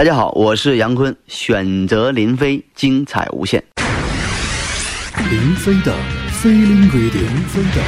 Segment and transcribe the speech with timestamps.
[0.00, 3.62] 大家好，我是杨坤，选择林飞，精彩无限。
[5.28, 5.94] 林飞的
[6.40, 7.12] 飞林归林
[7.48, 7.82] 飞的。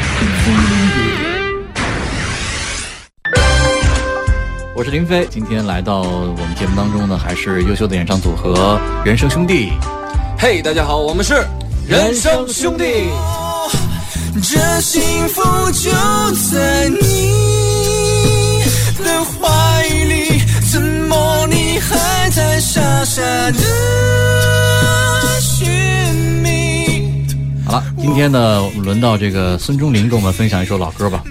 [4.76, 9.72] 我是林飞，今天来到我们节目当中呢，还是优秀的演唱组合人生兄弟。
[10.38, 11.42] 嘿，大家好，我们是
[11.88, 13.08] 人生兄弟。
[14.42, 15.40] 这幸福
[15.72, 15.90] 就
[16.50, 16.98] 在你
[22.72, 23.58] 傻傻的
[25.42, 25.68] 寻
[26.42, 27.26] 觅？
[27.66, 31.22] 好了，今天呢，我们轮到这个孙中林跟我们分享一首老歌吧。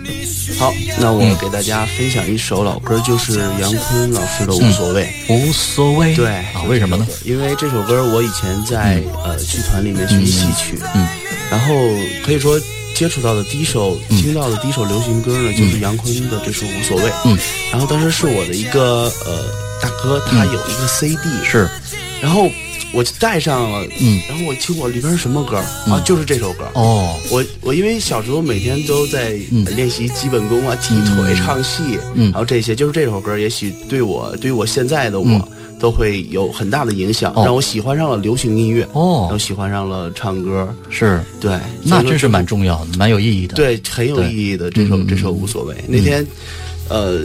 [0.60, 5.10] 好，那我给大家分享一首老歌，就是杨坤老师的《无所谓》。
[5.34, 6.16] 无所谓。
[6.16, 7.08] 对啊，为什么呢？
[7.26, 11.08] 因为这首歌我以前在呃剧团里面学戏曲，嗯，
[11.50, 11.74] 然后
[12.24, 12.62] 可以说
[12.94, 17.04] 接触到的第一首、听到的第一首流行歌呢，就是杨坤的这首《无所谓》。
[17.26, 17.36] 嗯，
[17.72, 19.44] 然后当时是我的一个呃
[19.82, 21.68] 大哥，他有一个 CD，是，
[22.22, 22.50] 然后
[22.94, 25.58] 我就带上了，嗯，然后我听我里边是什么歌
[25.90, 26.02] 啊？
[26.06, 26.66] 就是这首歌。
[26.74, 29.66] 哦，我我因为小时候每天都在嗯。
[29.76, 32.32] 练习基本功啊，踢腿、唱戏，嗯。
[32.32, 35.48] 然后这些就是这首歌，也许对我对于我现在的我、嗯。
[35.82, 37.42] 都会有很大的影响，哦。
[37.44, 39.22] 让我喜欢上了流行音乐，哦。
[39.24, 45.76] 然后喜欢上了唱歌，是，对，那真是蛮重要的，蛮有意义的。，对很有意义的这首这首无所谓。
[45.88, 46.24] 那天，
[46.88, 47.22] 呃，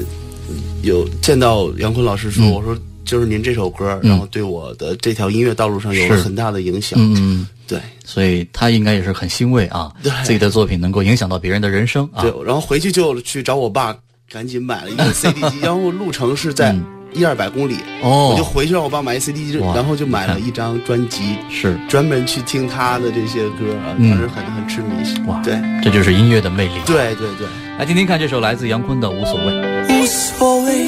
[0.83, 2.53] 有见到杨坤老师说，嗯。
[2.53, 7.79] 我说就是您这首歌，然后对我的这条音乐道路上有了很大的影响，嗯嗯，对。
[8.05, 10.11] 所以他应该也是很欣慰啊，对。
[10.25, 12.23] 自己的作品能够影响到别人的人生啊。
[12.23, 13.97] 对，然后回去就去找我爸，
[14.29, 16.75] 赶紧买了一个 CD 机，然后路程是在
[17.13, 18.31] 一二百公里，嗯哦。
[18.33, 25.27] 我就回去让我爸买一 CD 机，然后就买了一张专辑，是，专门去听他的这些歌当时很很痴迷。
[25.29, 26.75] 哇，对，这就是音乐的魅力。
[26.85, 27.47] 对对对，
[27.79, 29.53] 来听听看这首来自杨坤的《无所谓》。
[29.89, 30.87] 无所谓，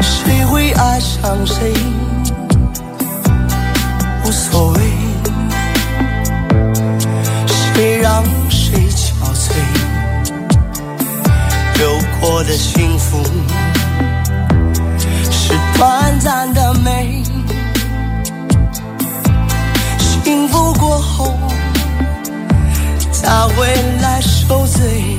[0.00, 1.72] 谁会爱上谁？
[4.24, 4.80] 无所谓，
[7.46, 9.52] 谁让谁憔悴？
[11.80, 13.22] 有过的幸福
[15.30, 17.22] 是短暂的美，
[19.98, 21.34] 幸福过后
[23.12, 23.66] 才会
[24.00, 25.18] 来受罪。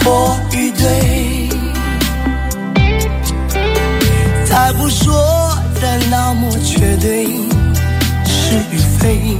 [0.00, 1.48] 错与对，
[4.44, 7.26] 再不说的那么绝对，
[8.24, 9.36] 是与非，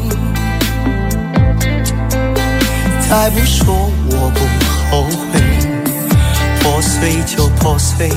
[3.08, 4.40] 再不说我不
[4.90, 5.40] 后悔，
[6.60, 8.10] 破碎就破碎，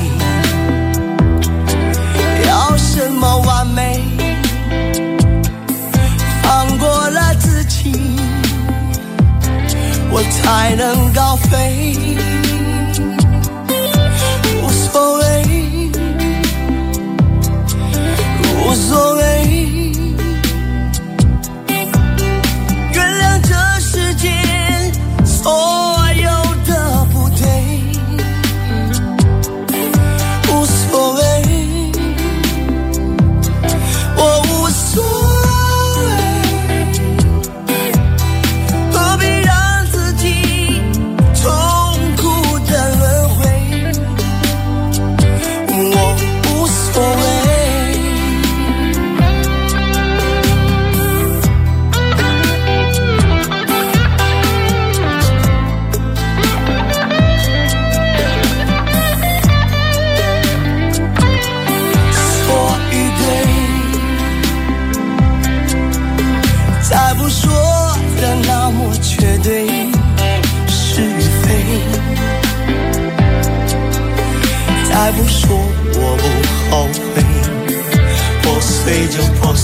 [2.47, 4.12] 要什么完美？
[10.15, 11.97] 我才能高飞。
[14.61, 15.23] 无所谓，
[18.63, 19.23] 无所谓，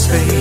[0.09, 0.38] 就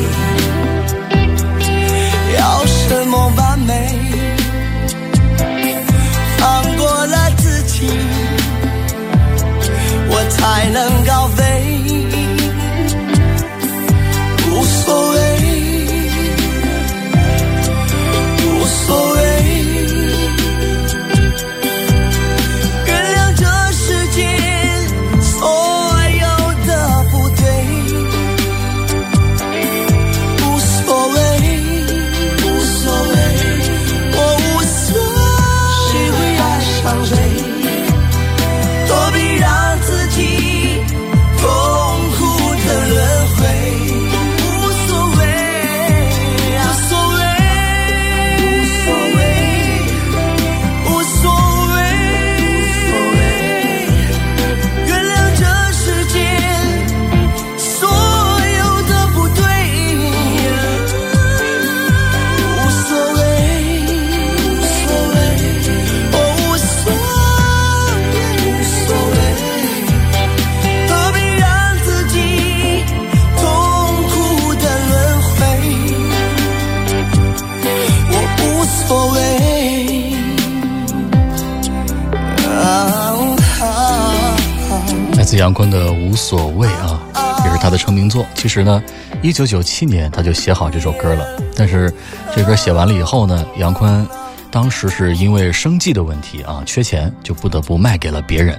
[88.38, 88.80] 其实呢，
[89.20, 91.26] 一九九七年他就写好这首歌了，
[91.56, 91.92] 但是
[92.32, 94.06] 这歌写完了以后呢，杨坤
[94.48, 98.56] 当时是因为生计的问题啊，缺钱，就不得不卖给了别人。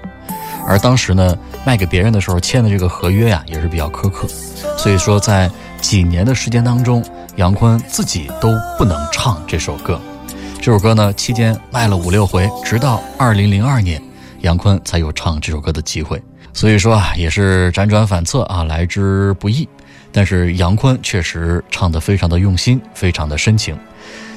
[0.68, 1.34] 而当时呢，
[1.66, 4.28] 卖给别人的时候签的这个合约呀，也是比较苛刻，
[4.78, 5.50] 所以说在
[5.80, 7.02] 几年的时间当中，
[7.38, 9.98] 杨坤自己都不能唱这首歌。
[10.62, 14.02] 这首歌呢，期间卖了五六回，直到二零零二年，
[14.42, 16.22] 杨坤才有唱这首歌的机会。
[16.54, 19.68] 所以说啊，也是辗转反侧啊，来之不易。
[20.12, 23.78] 但是杨坤确实唱得非常的用心，非常的深情。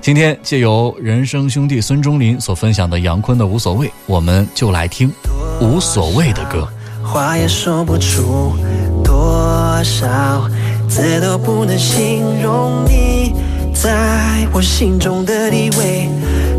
[0.02, 5.08] 今天借由人生兄弟孙中林所分享的杨坤的《无所谓》，我们就来听
[5.64, 6.68] 《无所谓》的歌。
[7.02, 8.54] 话也说不出
[9.02, 10.48] 多少
[10.88, 13.32] 字都不能形容你
[13.74, 16.08] 在我心中的地位，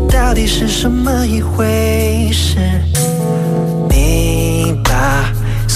[0.08, 2.58] 到底是什么一回事？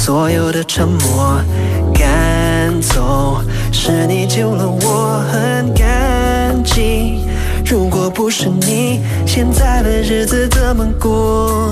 [0.08, 1.38] 所有的沉默
[1.92, 7.26] 赶走，是你救了我，很感激。
[7.62, 11.70] 如果不是你，现在的日子怎么过？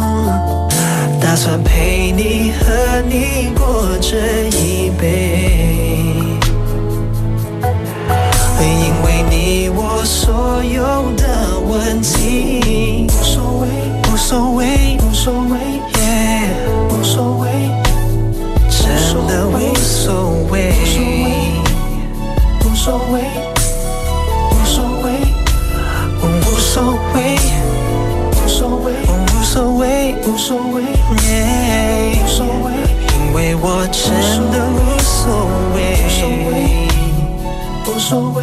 [1.19, 6.39] 打算陪你和你过这一辈，
[7.63, 13.67] 会因为你我所有的问题，无所谓，
[14.13, 15.59] 无所谓，无所谓，
[16.03, 16.51] 耶，
[16.91, 17.86] 无所谓。
[18.97, 20.73] 真的无所谓，
[22.65, 23.21] 无所谓，
[24.51, 25.11] 无所谓，
[26.23, 26.25] 无
[26.59, 26.75] 所
[27.15, 27.17] 谓，
[28.33, 30.83] 无所谓，无所谓，无所谓，
[31.13, 32.73] 无所谓，
[33.19, 34.03] 因为我真
[34.51, 35.25] 的无所
[35.75, 36.21] 谓，无所
[36.51, 36.55] 谓，
[37.87, 38.41] 无所谓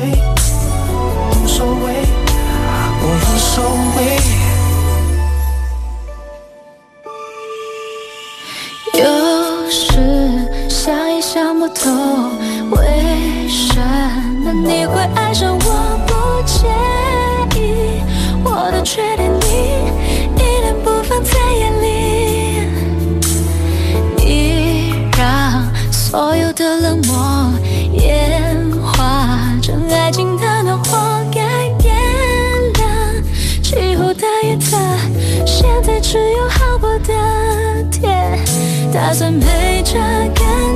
[39.13, 40.23] 算陪着。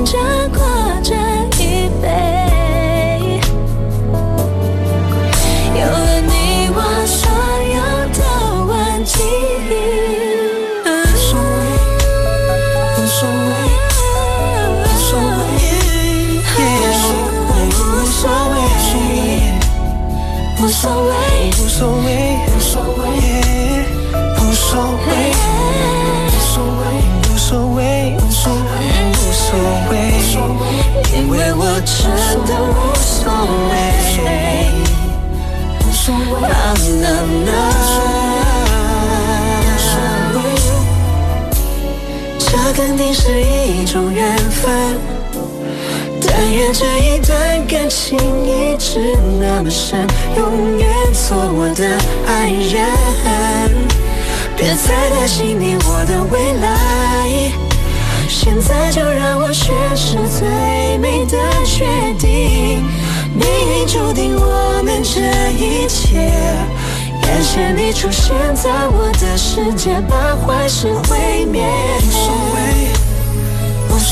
[0.04, 0.37] 着
[42.98, 44.98] 定是一种缘分。
[46.20, 52.84] 但愿这一段感情一直那么深，永远做我的爱人。
[54.56, 57.52] 别再担心你我的未来。
[58.28, 61.86] 现在就让我诠释最美的决
[62.18, 62.84] 定，
[63.32, 65.20] 命运注定我们这
[65.52, 66.30] 一切。
[67.22, 71.62] 感谢你出现在我的世界，把坏事毁灭。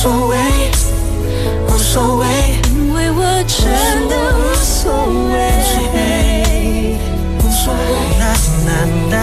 [0.07, 0.39] 无所谓，
[1.67, 2.27] 无所谓，无所谓，
[2.71, 3.59] 因为我真
[4.09, 4.95] 的无所
[5.33, 5.35] 谓。
[7.41, 7.81] 无所谓，
[8.17, 8.23] 那
[8.65, 8.69] 那
[9.11, 9.15] 那。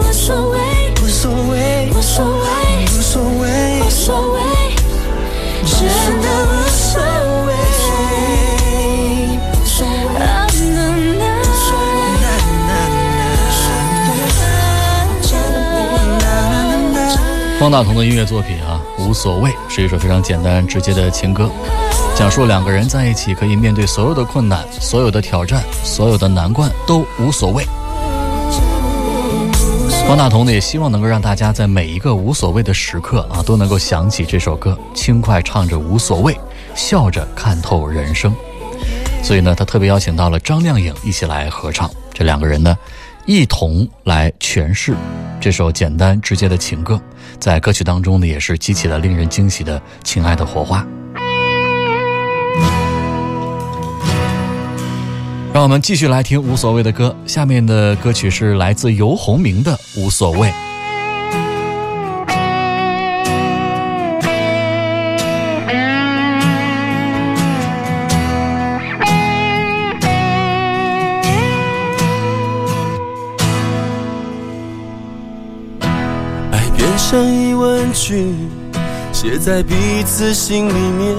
[0.00, 0.56] 无所谓，
[1.02, 1.54] 无所谓，
[1.92, 4.45] 无所谓，真
[17.66, 21.50] 方大同的音乐作品啊，无所谓是一首非常简单直接的情歌，
[22.14, 27.66] 讲述两个人在一起可以面对所有的困难、所有的挑战、所有的难关都无所谓。
[30.06, 36.38] 方大同呢，也希望能够让大家在每一个无所谓的时刻啊，都能够想起这首歌，轻快唱着无所谓，
[36.76, 38.32] 笑着看透人生。
[39.24, 42.78] 所以呢，他特别邀请到了张靓颖一起来合唱，这两个人呢，
[43.26, 44.94] 一同来诠释
[45.40, 47.00] 这首简单直接的情歌，
[47.40, 50.86] 在歌曲当中呢，也是激起了令人惊喜的亲爱的火花。
[55.52, 57.14] 让我们继续来听无所谓的歌。
[57.26, 60.48] 下面的歌曲是来自游鸿明的《无所谓》。
[77.96, 78.34] 疑问句，
[79.12, 79.74] 写在彼
[80.04, 81.14] 此心里面。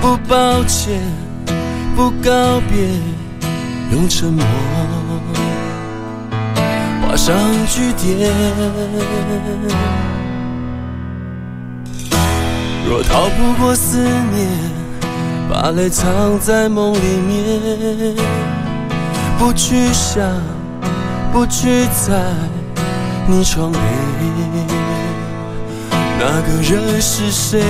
[0.00, 1.00] 不抱歉，
[1.94, 2.88] 不告别，
[3.92, 4.44] 用沉默
[7.02, 7.36] 画上
[7.68, 8.32] 句点。
[12.88, 14.48] 若逃不过思念，
[15.48, 18.16] 把泪藏在梦里面，
[19.38, 20.24] 不去想，
[21.32, 22.14] 不去猜，
[23.26, 23.78] 你窗内
[26.18, 27.60] 那个人是谁？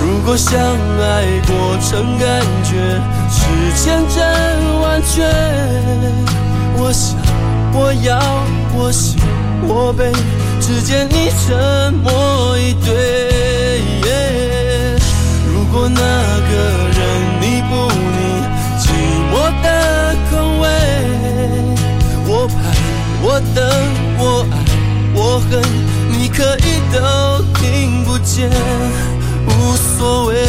[0.00, 2.26] 如果相爱过程感
[2.62, 3.00] 觉
[3.30, 3.40] 是
[3.76, 4.16] 千真
[4.80, 5.22] 万确，
[6.78, 7.16] 我想，
[7.74, 8.18] 我要，
[8.74, 9.16] 我喜，
[9.66, 10.12] 我悲。
[10.60, 14.06] 只见你沉默以对，
[15.46, 16.52] 如果那个
[16.88, 16.93] 人
[23.34, 23.68] 我等，
[24.16, 24.64] 我爱，
[25.12, 25.60] 我恨，
[26.08, 28.48] 你可以都听不见，
[29.48, 30.46] 无所谓，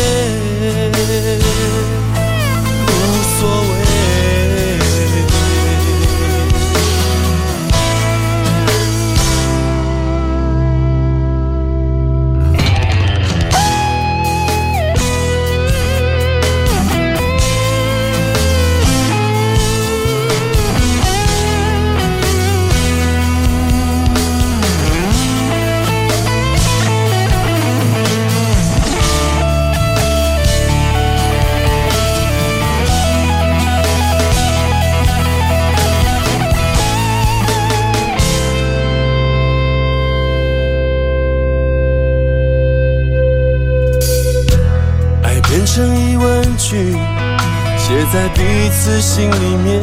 [49.16, 49.80] 心里面，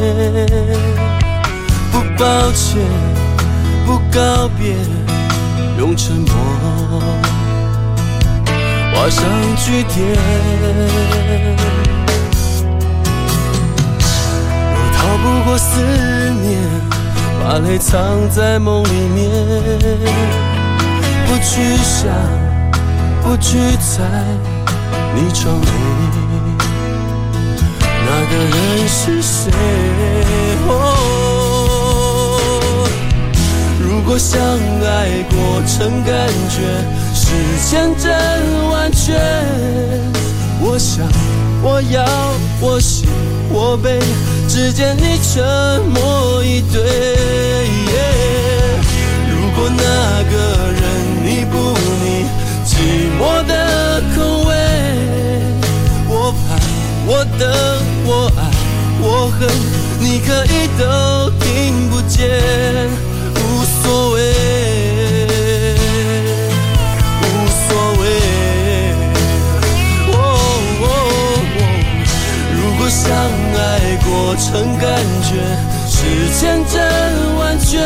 [1.91, 2.77] 不抱歉，
[3.83, 4.75] 不告别，
[5.79, 6.35] 用沉默
[8.93, 9.23] 画上
[9.57, 10.05] 句点。
[14.69, 15.81] 若逃不过思
[16.43, 16.61] 念，
[17.43, 19.31] 把泪藏在梦里面，
[21.25, 22.05] 不去想，
[23.23, 24.03] 不去猜，
[25.15, 26.32] 你窗内。
[29.05, 29.51] 是谁？
[30.65, 30.79] 哦，
[33.77, 36.15] 如果相爱过程感
[36.49, 36.55] 觉
[37.13, 37.25] 是
[37.67, 38.09] 千真
[38.69, 39.11] 万确，
[40.61, 41.05] 我想，
[41.61, 42.05] 我要，
[42.61, 43.05] 我喜，
[43.51, 43.99] 我悲，
[44.47, 45.43] 只见你沉
[45.89, 46.81] 默以对。
[49.29, 49.83] 如果那
[50.31, 50.33] 个
[50.71, 50.81] 人
[51.25, 51.57] 你不
[51.99, 52.25] 腻，
[52.65, 52.71] 寂
[53.19, 53.51] 寞的
[54.15, 54.51] 口味，
[56.07, 56.57] 我盼，
[57.05, 57.43] 我等。
[58.05, 58.39] 我爱，
[59.05, 59.49] 我恨，
[59.99, 62.29] 你可以都听不见，
[63.35, 63.37] 无
[63.83, 64.17] 所谓，
[67.21, 67.23] 无
[67.67, 67.67] 所
[67.99, 68.01] 谓。
[72.55, 73.59] 如果相爱
[74.05, 74.07] 过
[74.37, 74.87] 程感
[75.21, 75.29] 觉
[75.89, 75.95] 是
[76.39, 76.73] 千真
[77.37, 77.79] 万确，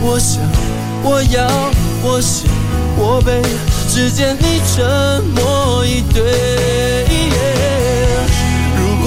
[0.00, 0.40] 我想，
[1.02, 1.46] 我要，
[2.02, 2.48] 我喜，
[2.96, 3.42] 我悲，
[3.90, 7.15] 只见你沉默以对。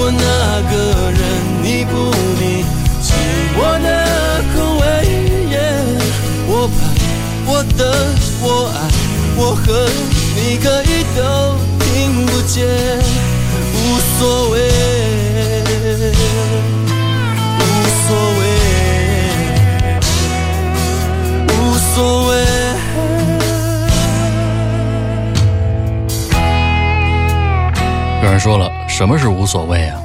[0.00, 0.24] 如果那
[0.70, 0.74] 个
[1.12, 1.20] 人
[1.62, 1.92] 你不
[2.40, 2.64] 理，
[3.02, 3.12] 是
[3.54, 3.86] 我的
[4.54, 4.82] 口味，
[6.48, 6.78] 我盼，
[7.44, 7.84] 我等，
[8.40, 8.78] 我爱，
[9.36, 9.68] 我恨，
[10.34, 11.20] 你可以都
[11.84, 12.66] 听不见，
[13.74, 13.76] 无
[14.16, 14.56] 所谓，
[17.58, 17.62] 无
[18.08, 18.08] 所
[18.40, 18.42] 谓，
[21.46, 21.54] 无
[21.94, 21.96] 所
[22.30, 22.49] 谓。
[28.22, 29.98] 有人说了，什么是无所谓啊？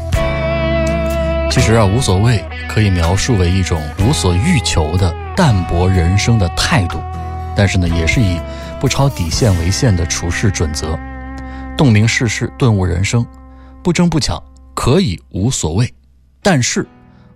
[1.51, 6.97] 其实啊，无所谓可以描述为一种无所欲求的淡泊人生的态度，
[7.57, 8.39] 但是呢，也是以
[8.79, 10.97] 不超底线为限的处事准则。
[11.77, 13.25] 洞明世事，顿悟人生，
[13.83, 14.41] 不争不抢，
[14.73, 15.93] 可以无所谓。
[16.41, 16.87] 但是，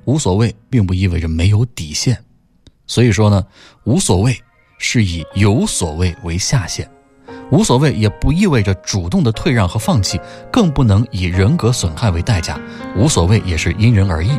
[0.05, 2.17] 无所谓并不意味着没有底线。
[2.87, 3.45] 所以说呢，
[3.83, 4.33] 无所谓
[4.77, 6.89] 是以有所谓为下限。
[7.51, 10.19] 无所谓也不意味着主动的退让和放弃，
[10.51, 12.59] 更不能以人格损害为代价。
[12.95, 14.31] 无所谓也是因人而异，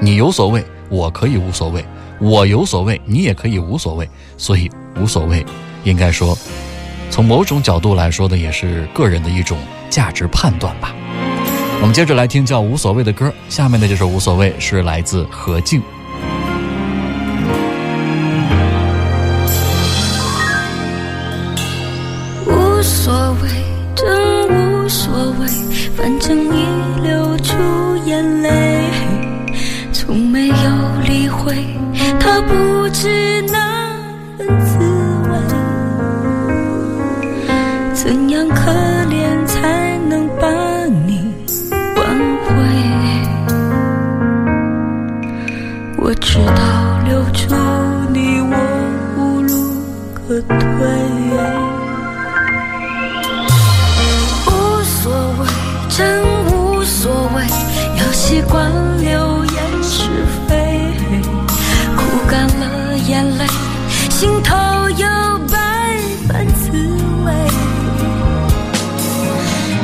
[0.00, 1.82] 你有所谓，我可以无所谓；
[2.20, 4.08] 我有所谓，你也可以无所谓。
[4.36, 4.70] 所以
[5.00, 5.44] 无所谓，
[5.84, 6.36] 应该说，
[7.10, 9.58] 从某种角度来说的，也是个人的一种
[9.88, 10.94] 价值判断吧。
[11.80, 15.80] 我们接着来听叫《无所谓》的歌，下面的这首《无所谓》是来自何静。
[32.46, 32.67] 他
[64.18, 64.56] 心头
[64.90, 65.06] 有
[65.46, 65.96] 百
[66.28, 66.72] 般滋
[67.24, 67.32] 味。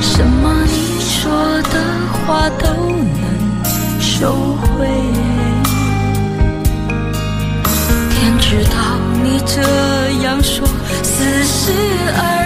[0.03, 1.31] 什么你说
[1.63, 1.79] 的
[2.27, 4.89] 话都能收回。
[8.11, 9.63] 天知道你这
[10.25, 10.67] 样说
[11.05, 11.71] 似是
[12.17, 12.44] 而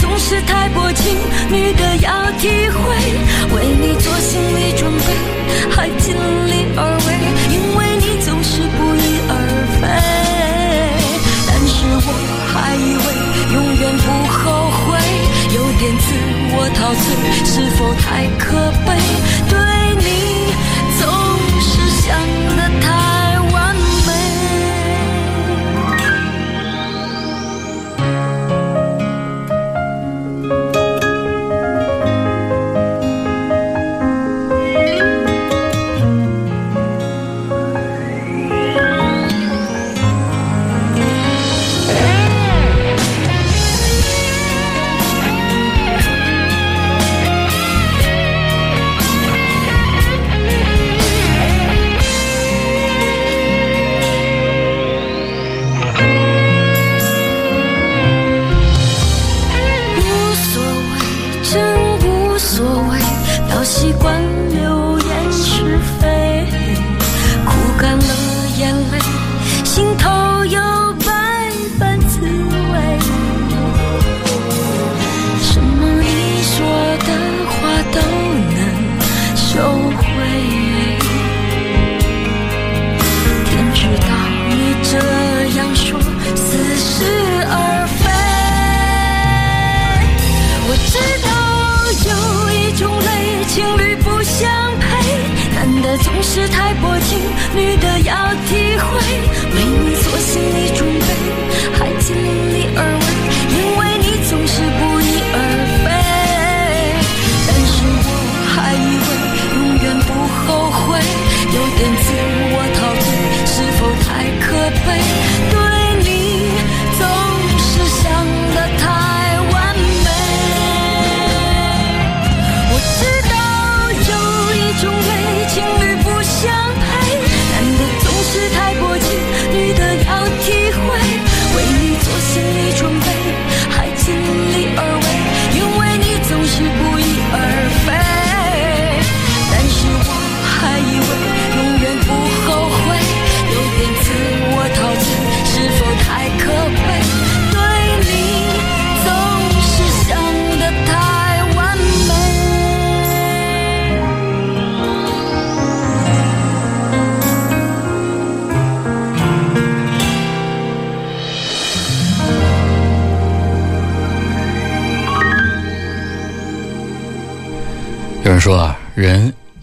[0.00, 1.16] 总是太薄情，
[1.50, 2.78] 女的要体会。
[3.54, 5.06] 为你做心理准备，
[5.70, 7.08] 还尽力而为，
[7.52, 9.32] 因为你总是不翼而
[9.80, 9.82] 飞。
[11.46, 12.08] 但是我
[12.52, 13.06] 还以为
[13.54, 14.86] 永远不后悔，
[15.54, 16.06] 有点自
[16.52, 17.06] 我陶醉，
[17.44, 18.06] 是否太
[18.38, 18.46] 可
[18.86, 18.88] 悲？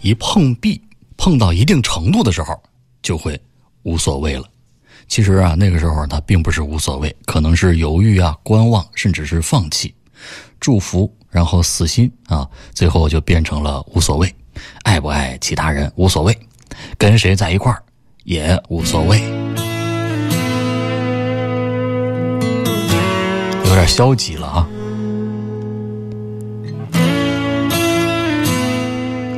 [0.06, 0.80] 一碰壁，
[1.16, 2.62] 碰到一定程度的时候，
[3.02, 3.40] 就会
[3.82, 4.44] 无所谓了。
[5.08, 9.92] 其实啊，那个时候他并不是无所谓，可能是犹豫啊、观望，甚至是放弃。
[10.60, 14.32] 祝福，然后死心啊，最后就变成了无所谓。
[14.84, 16.38] 爱不爱其他人无所谓，
[16.96, 17.82] 跟谁在一块儿
[18.22, 19.20] 也无所谓。
[23.64, 24.68] 有点消极了啊。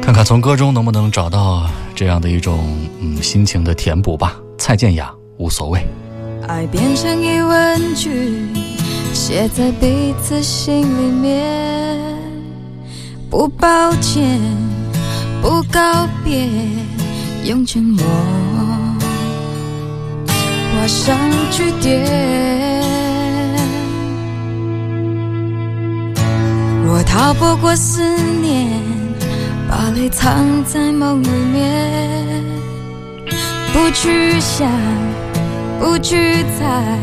[0.08, 4.40] 看看从歌中能不能找到这样的一种嗯心情的填补吧。
[4.56, 5.86] 蔡健雅无所谓。
[6.46, 8.46] 爱变成一问句，
[9.12, 12.00] 写在彼此心里面。
[13.28, 14.40] 不抱歉，
[15.42, 16.48] 不告别，
[17.44, 18.02] 用沉默
[20.72, 21.18] 画上
[21.50, 22.82] 句点。
[26.90, 28.27] 我逃不过思念，
[30.08, 32.44] 藏在梦里面，
[33.72, 34.68] 不去想。
[35.80, 36.98] 不去猜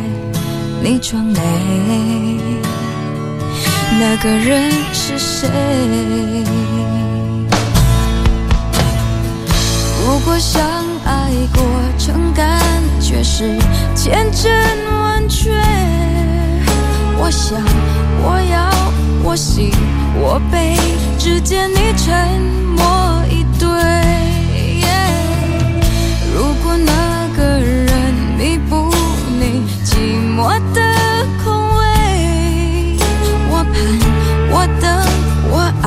[0.84, 1.41] 你装累，
[3.98, 5.48] 那个人是谁？
[10.04, 10.62] 如果相
[11.06, 11.63] 爱过
[11.98, 12.62] 程感
[13.00, 13.58] 觉是
[13.96, 14.52] 千真
[15.00, 15.52] 万确，
[17.18, 17.58] 我想
[18.22, 18.70] 我要
[19.24, 19.72] 我喜
[20.20, 20.78] 我悲
[21.18, 23.66] 只见你沉我一对。
[26.36, 28.92] 如果那个人弥补
[29.40, 29.90] 你寂
[30.36, 30.38] 寞
[30.74, 30.80] 的
[31.44, 31.46] 空
[31.78, 31.84] 位，
[33.50, 33.76] 我盼
[34.52, 34.84] 我等
[35.52, 35.86] 我爱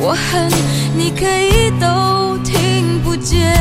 [0.00, 0.50] 我恨，
[0.96, 3.56] 你可以都听不见，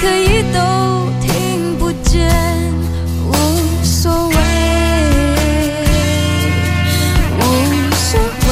[0.00, 0.58] 可以都
[1.20, 2.28] 听不见，
[3.26, 3.32] 无
[3.82, 4.36] 所谓，
[7.38, 7.42] 无
[7.94, 8.50] 所谓。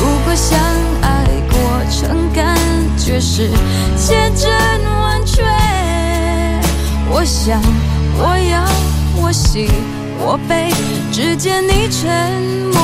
[0.00, 0.58] 如果相
[1.02, 1.06] 爱
[1.50, 1.54] 过
[1.90, 2.56] 程感
[2.96, 3.48] 觉是
[3.96, 4.50] 千真
[4.84, 5.42] 万确，
[7.10, 7.60] 我想
[8.18, 8.64] 我要
[9.22, 9.68] 我喜
[10.18, 10.72] 我悲
[11.12, 12.81] 只见你沉默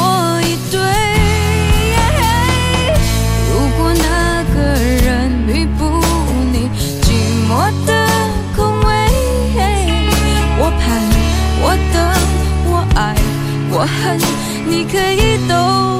[14.03, 14.19] 恨，
[14.67, 15.98] 你可以懂。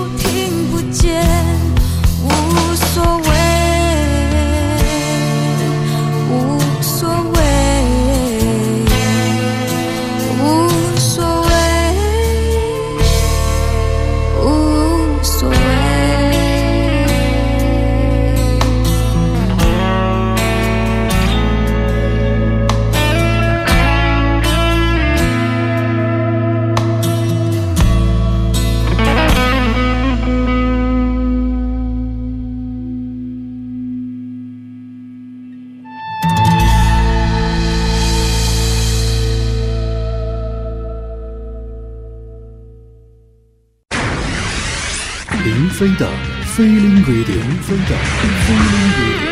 [45.45, 46.09] 林飞的
[46.47, 49.23] 飞林 radio，林飞的飞林 radio。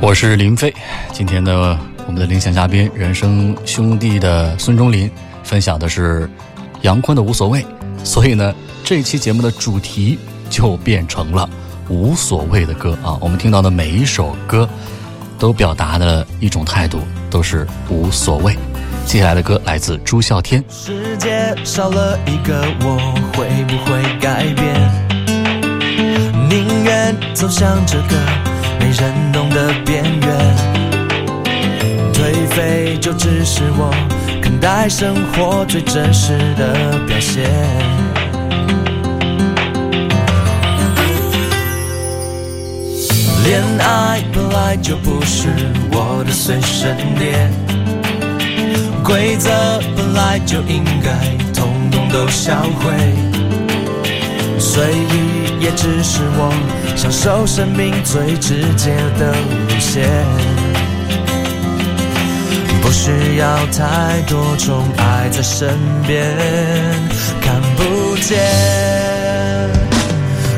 [0.00, 0.74] 我是林飞，
[1.10, 5.10] 今天呢，我们的领奖嘉宾人生兄弟的孙中林
[5.42, 6.28] 分享的是
[6.82, 7.64] 杨坤的无所谓，
[8.04, 10.18] 所以呢，这期节目的主题
[10.50, 11.48] 就变成了
[11.88, 13.16] 无所谓的歌啊。
[13.22, 14.68] 我们听到的每一首歌，
[15.38, 18.54] 都表达的一种态度，都是无所谓。
[19.04, 22.96] 接下来的歌来自朱孝天，世界少了一个我，
[23.34, 24.74] 会不会改变？
[26.48, 28.16] 宁愿走向这个
[28.80, 30.56] 没人懂的边缘，
[32.14, 33.90] 颓废就只是我
[34.40, 37.44] 看待生活最真实的表现。
[43.44, 45.48] 恋爱本来就不是
[45.90, 47.50] 我的随身点。
[49.04, 49.50] 规则
[49.96, 51.10] 本来就应该
[51.52, 52.92] 统统都销毁，
[54.58, 56.52] 随意也只是我
[56.96, 60.08] 享受生命最直接的路线，
[62.80, 66.36] 不需要太多宠爱在身边，
[67.40, 68.38] 看不见，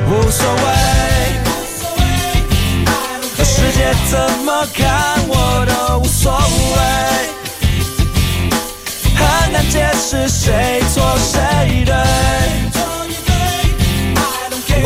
[0.06, 0.62] 无所谓。
[3.46, 4.84] 世界怎么看
[5.28, 7.23] 我都无所谓，
[10.28, 11.94] 谁错谁对。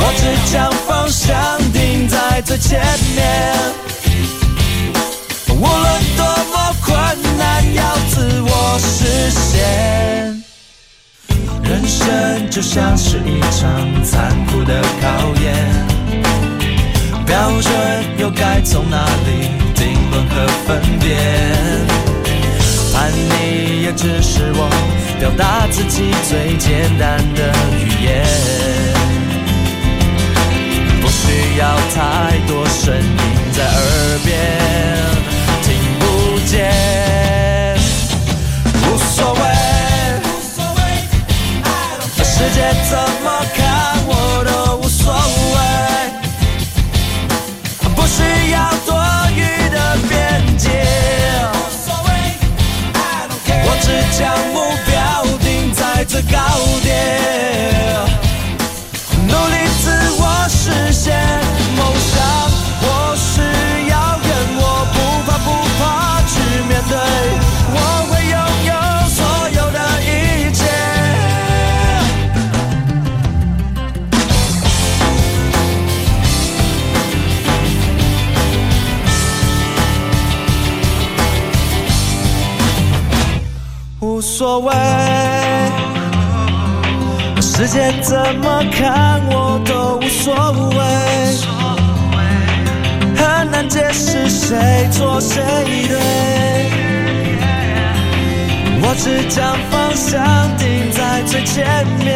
[0.00, 2.80] 我只将方向定在最前
[3.16, 3.26] 面，
[5.48, 6.96] 无论多么困
[7.36, 10.42] 难，要自我实现。
[11.64, 15.46] 人生就像是一场残酷的考验。
[17.26, 17.72] 标准
[18.18, 21.97] 又该从哪里定论和分辨？
[22.98, 24.68] 叛逆也只是我
[25.20, 28.26] 表达自己最简单的语言，
[31.00, 33.02] 不需要太多声音
[33.52, 33.78] 在耳
[34.24, 34.28] 边
[35.62, 35.68] 听
[36.00, 36.04] 不
[36.44, 36.58] 见，
[38.82, 39.40] 无所谓，
[42.24, 42.58] 世界
[42.90, 43.67] 怎么看
[56.18, 56.38] 定在最高
[56.82, 56.88] 点，
[59.26, 59.84] 努力自
[60.18, 61.14] 我实现
[61.76, 62.16] 梦想。
[62.80, 63.26] 我是
[63.88, 63.92] 遥
[64.24, 65.46] 远，我不怕不
[65.78, 65.80] 怕
[66.26, 66.30] 去
[66.68, 66.92] 面对，
[67.74, 67.76] 我
[68.10, 68.72] 会拥有
[69.08, 69.18] 所
[69.50, 70.06] 有的一
[70.52, 70.60] 切。
[84.00, 84.72] 无所谓，
[87.58, 90.32] 世界怎么看我都无所
[90.70, 90.78] 谓，
[93.16, 95.42] 很难解释谁错谁
[95.88, 95.98] 对。
[98.80, 102.14] 我只将方向定在最前面，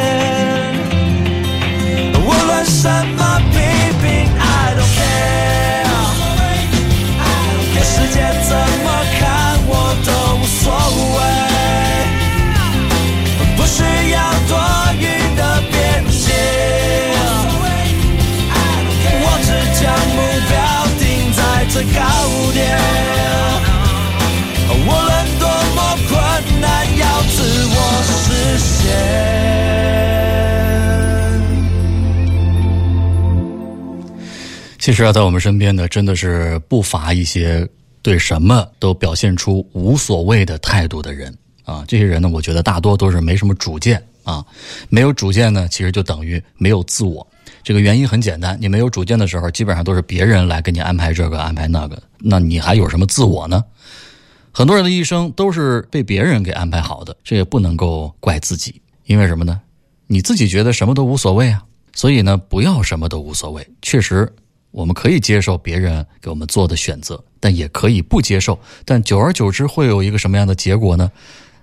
[2.15, 3.59] 无论什么批
[4.01, 5.91] 评，I don't care。
[7.83, 8.17] 世界
[8.49, 8.55] 怎
[21.83, 22.01] 最高
[22.53, 22.79] 点，
[24.71, 26.15] 无论多么困
[26.61, 27.75] 难，要自我
[28.07, 28.95] 实现。
[34.79, 37.69] 其实啊，在我们身边呢，真的是不乏一些
[38.01, 41.37] 对什么都表现出无所谓的态度的人。
[41.65, 44.45] 啊，这些人呢，我觉得大多都是没什么主见啊，
[44.89, 47.27] 没有主见呢，其实就等于没有自我。
[47.65, 53.65] 这个原因很简单，你没有主见的时候，基本上都是别人来给你安排这个安排那个，那你还有什么自我呢？
[54.51, 59.61] 很多人的一生都是被别人给安排好的，这也不能够怪自己，因为什么呢？
[60.09, 63.67] 你自己觉得什么都无所谓啊，所以呢，不要什么都无所谓。
[63.81, 64.31] 确实，
[64.71, 68.59] 我们可以接受别人给我们做的选择，但也可以不接受。
[68.85, 71.11] 但久而久之，会有一个什么样的结果呢？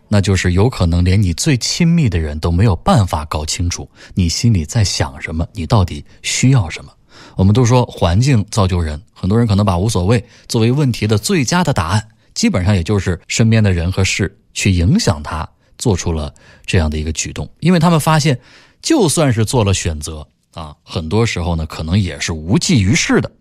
[0.10, 6.92] 那就是有可能连你最亲密的人都没有办法搞清楚你心里在想什么，你到底需要什么。
[7.36, 16.34] 我们都说环境造就人，很多人可能把无所谓作为问题的最佳的答案，基本上也就是身边的人和事去影响他做出了
[16.66, 18.40] 这样的一个举动，因为他们发现，
[18.82, 23.32] 就算是做了选择啊，很多时候呢可能也是无济于事的，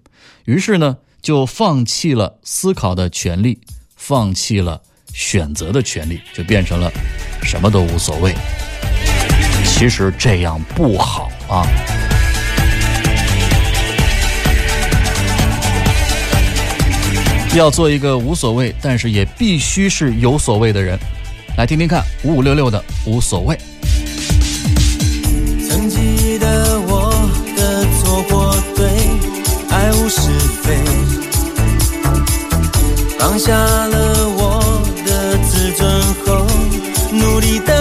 [0.45, 3.61] 于是呢就放弃了思考的权利，
[3.97, 4.83] 放弃了。
[5.19, 6.89] 选择的权利就变成了
[7.43, 8.33] 什么都无所谓。
[9.65, 11.67] 其实这样不好啊！
[17.57, 20.97] 要做一个无所谓，但是也必须是有所谓的人。
[21.57, 23.59] 来听听看，五五六六的无所谓。
[25.69, 27.11] 曾记得我
[27.57, 28.89] 的错或对，
[29.69, 30.21] 爱无是
[30.63, 30.77] 非，
[33.19, 34.28] 放下了
[37.39, 37.78] 努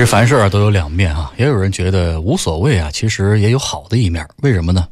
[0.00, 4.26] 实凡事啊都有两面啊，也有人觉得无所谓啊，其实也有好的一面。
[4.38, 4.86] 为什么呢？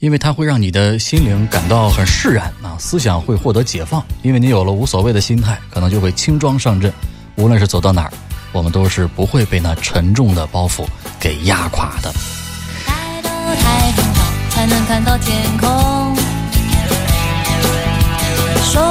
[0.00, 4.04] 因为它会让你的心灵感到很释然啊，思想会获得解放。
[4.20, 6.92] 因为你有了无所谓的心态，可能就会轻装上阵。
[7.36, 8.12] 无论是走到哪儿，
[8.52, 10.84] 我们都是不会被那沉重的包袱
[11.18, 12.12] 给压垮的。
[12.84, 14.20] 抬头太阳高，
[14.50, 15.68] 才能看到天空。
[18.62, 18.82] 说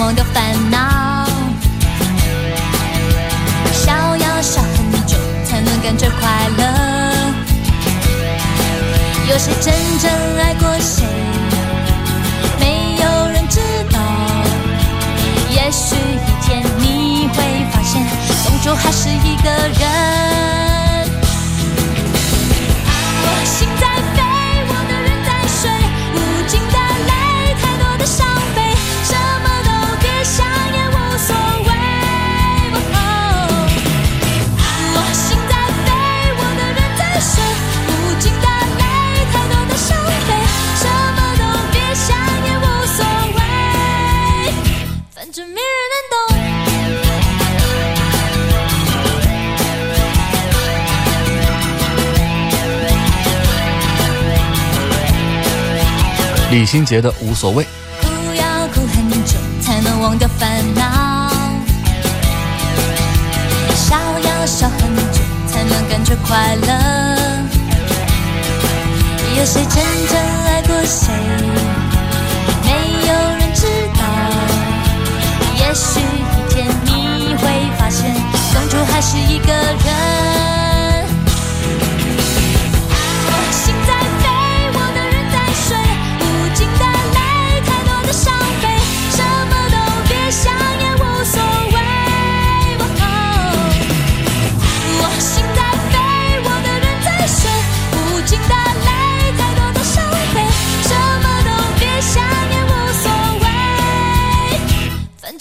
[0.00, 1.26] 忘掉烦恼。
[3.70, 6.64] 笑要笑很久，才能感觉快乐。
[9.28, 11.04] 有谁真正爱过谁？
[12.58, 13.60] 没有人知
[13.92, 14.00] 道。
[15.50, 18.02] 也许一天你会发现，
[18.42, 20.69] 终究还是一个人。
[56.50, 57.64] 李心洁的无所谓。
[58.02, 61.30] 哭要哭很久，才能忘掉烦恼。
[63.76, 64.80] 笑要笑很
[65.12, 66.68] 久，才能感觉快乐。
[69.38, 69.76] 有谁真
[70.08, 71.12] 正爱过谁？
[72.64, 72.70] 没
[73.06, 74.00] 有人知道。
[75.56, 77.42] 也许一天你会
[77.78, 78.18] 发现，人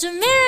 [0.10, 0.39] to me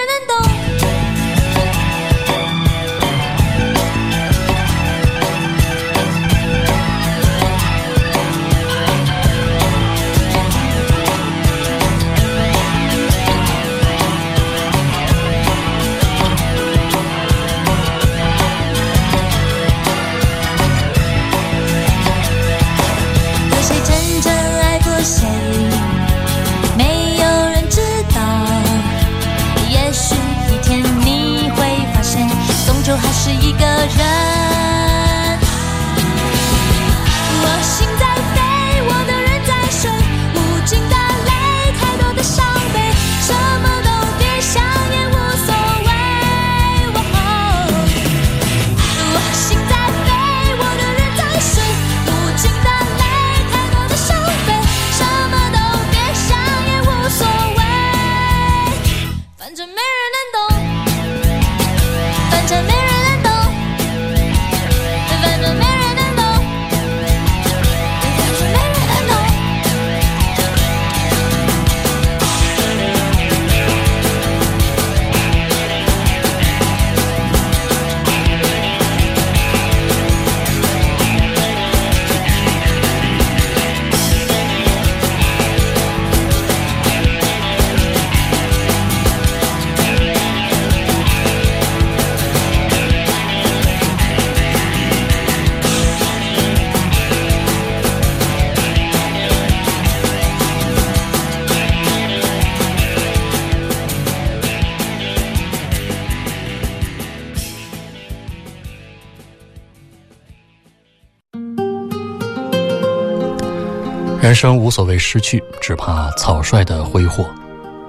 [114.33, 117.25] 生无所谓失去，只怕草率的挥霍。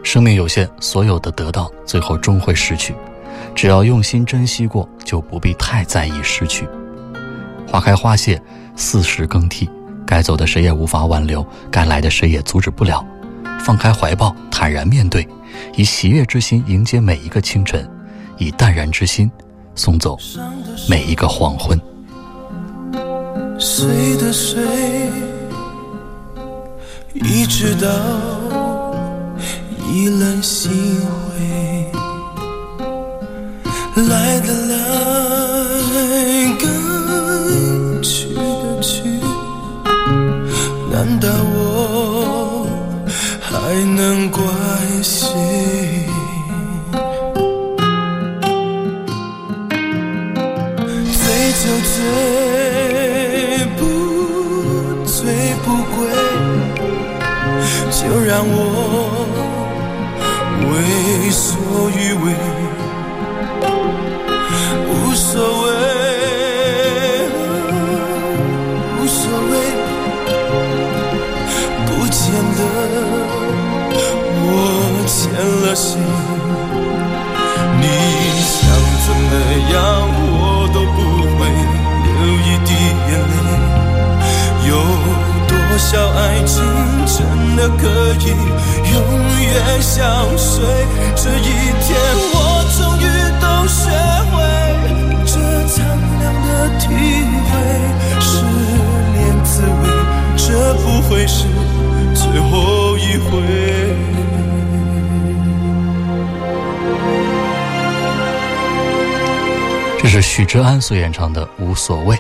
[0.03, 2.95] 生命有限，所有的得到最后终会失去。
[3.55, 6.69] 只要用心珍惜过，就不必太在意失去。
[7.69, 8.41] 花开花谢，
[8.77, 9.69] 四时更替，
[10.07, 13.05] 该走的谁也无法挽留，该来的谁也阻止不了。
[13.61, 15.27] 放开怀抱，坦然面对，
[15.77, 17.89] 以喜悦之心迎接每一个清晨，
[18.39, 19.31] 以淡然之心
[19.75, 20.19] 送走
[20.89, 21.81] 每一个黄昏。
[23.59, 25.32] 谁的睡。
[27.15, 27.89] 一直到
[29.93, 30.71] 意乱心
[31.05, 31.93] 灰，
[34.09, 34.77] 来的来，
[36.59, 36.67] 该
[38.03, 39.03] 去的去，
[40.91, 42.67] 难道我
[43.41, 43.53] 还
[43.95, 44.43] 能怪？
[58.33, 58.49] 让我
[60.71, 60.73] 为
[61.31, 61.53] 所
[61.91, 62.27] 欲为，
[64.89, 65.31] 无所
[65.65, 65.72] 谓，
[91.25, 91.41] 这一
[91.81, 91.95] 天，
[92.35, 92.37] 我
[92.77, 93.07] 终于
[93.41, 93.81] 都学
[94.33, 94.35] 会
[95.25, 95.33] 这
[95.69, 95.79] 苍
[96.19, 96.49] 凉的
[96.81, 96.83] 体
[97.47, 97.51] 会，
[98.21, 98.43] 失
[99.15, 99.85] 恋滋味，
[100.37, 101.47] 这不会是
[102.13, 103.31] 最后一回。
[110.03, 112.17] 这是许志安所演唱的《无所谓》。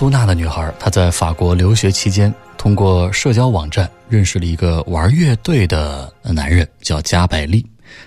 [0.00, 7.62] 苏娜的女孩，她在法国留学期间，通过社交网站认识了一个玩乐队的男人，叫加百利。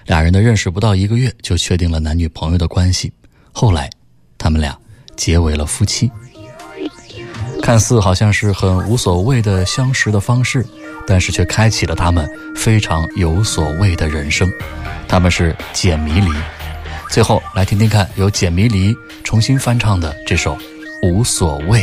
[0.07, 3.13] 俩人的认识不到一个月，就确定了男女朋友的关系。
[3.51, 3.87] 后来，
[4.39, 4.75] 他们俩
[5.15, 6.11] 结为了夫妻。
[7.61, 10.65] 看似好像是很无所谓的相识的方式，
[11.05, 14.51] 但是却开启了他们非常有所谓的人生。
[15.07, 16.31] 他们是简迷离。
[17.11, 20.55] 最后来听听看，由简迷离重新翻唱的这首
[21.04, 21.82] 《无所谓》。